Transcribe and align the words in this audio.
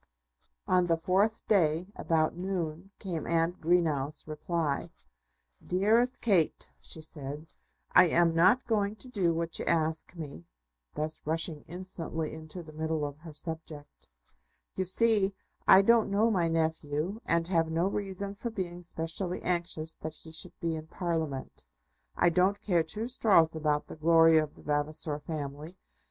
On 0.67 0.87
the 0.87 0.97
fourth 0.97 1.47
day, 1.47 1.85
about 1.95 2.35
noon, 2.35 2.89
came 2.97 3.27
Aunt 3.27 3.61
Greenow's 3.61 4.27
reply. 4.27 4.89
"Dearest 5.63 6.21
Kate," 6.23 6.71
she 6.79 6.99
said, 7.01 7.45
"I 7.91 8.07
am 8.07 8.33
not 8.33 8.65
going 8.65 8.95
to 8.95 9.07
do 9.07 9.31
what 9.31 9.59
you 9.59 9.65
ask 9.65 10.15
me," 10.15 10.45
thus 10.95 11.21
rushing 11.23 11.61
instantly 11.67 12.33
into 12.33 12.63
the 12.63 12.73
middle 12.73 13.05
of 13.05 13.19
her 13.19 13.31
subject. 13.31 14.09
You 14.73 14.85
see, 14.85 15.33
I 15.67 15.83
don't 15.83 16.09
know 16.09 16.31
my 16.31 16.47
nephew, 16.47 17.21
and 17.27 17.47
have 17.49 17.69
no 17.69 17.85
reason 17.85 18.33
for 18.33 18.49
being 18.49 18.81
specially 18.81 19.43
anxious 19.43 19.93
that 19.97 20.15
he 20.15 20.31
should 20.31 20.59
be 20.59 20.75
in 20.75 20.87
Parliament. 20.87 21.67
I 22.17 22.29
don't 22.29 22.59
care 22.59 22.81
two 22.81 23.07
straws 23.07 23.55
about 23.55 23.85
the 23.85 23.97
glory 23.97 24.39
of 24.39 24.55
the 24.55 24.63
Vavasor 24.63 25.19
family. 25.19 25.77